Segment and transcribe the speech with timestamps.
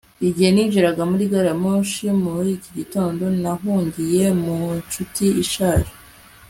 [0.27, 5.91] igihe ninjiraga muri gari ya moshi muri iki gitondo, nahungiye mu nshuti ishaje